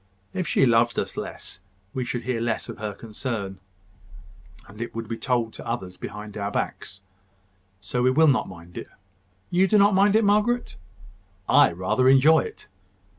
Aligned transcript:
If 0.33 0.47
she 0.47 0.65
loved 0.65 0.97
us 0.97 1.15
less, 1.15 1.59
we 1.93 2.03
should 2.05 2.23
hear 2.23 2.41
less 2.41 2.69
of 2.69 2.79
her 2.79 2.91
concern, 2.95 3.59
and 4.67 4.81
it 4.81 4.95
would 4.95 5.07
be 5.07 5.15
told 5.15 5.53
to 5.53 5.67
others 5.67 5.95
behind 5.95 6.35
our 6.37 6.49
backs. 6.49 7.01
So 7.81 8.01
we 8.01 8.09
will 8.09 8.25
not 8.25 8.49
mind 8.49 8.79
it. 8.79 8.87
You 9.51 9.67
do 9.67 9.77
not 9.77 9.93
mind 9.93 10.15
it, 10.15 10.23
Margaret?" 10.23 10.75
"I 11.47 11.71
rather 11.71 12.09
enjoy 12.09 12.39
it." 12.39 12.67